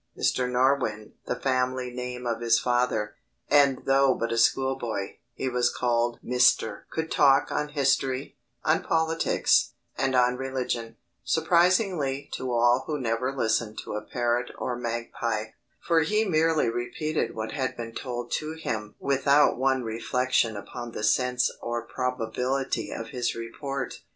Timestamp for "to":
12.33-12.51, 13.83-13.93, 18.31-18.53